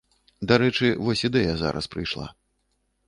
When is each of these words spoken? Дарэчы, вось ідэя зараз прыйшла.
Дарэчы, 0.51 0.87
вось 1.07 1.23
ідэя 1.29 1.53
зараз 1.63 1.85
прыйшла. 1.97 2.27